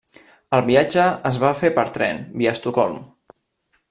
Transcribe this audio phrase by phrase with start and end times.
[0.59, 2.97] El viatge es va fer per tren, via Estocolm.